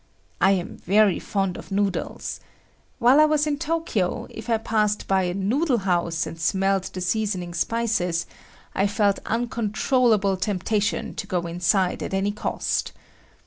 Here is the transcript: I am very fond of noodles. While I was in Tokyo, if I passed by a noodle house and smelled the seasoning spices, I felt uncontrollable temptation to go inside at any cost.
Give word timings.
I 0.41 0.53
am 0.53 0.77
very 0.77 1.19
fond 1.19 1.57
of 1.57 1.69
noodles. 1.71 2.39
While 2.97 3.19
I 3.19 3.25
was 3.25 3.45
in 3.45 3.59
Tokyo, 3.59 4.25
if 4.31 4.49
I 4.49 4.57
passed 4.57 5.07
by 5.07 5.25
a 5.25 5.35
noodle 5.35 5.77
house 5.77 6.25
and 6.25 6.39
smelled 6.41 6.85
the 6.85 7.01
seasoning 7.01 7.53
spices, 7.53 8.25
I 8.73 8.87
felt 8.87 9.19
uncontrollable 9.27 10.37
temptation 10.37 11.13
to 11.13 11.27
go 11.27 11.41
inside 11.45 12.01
at 12.01 12.15
any 12.15 12.31
cost. 12.31 12.93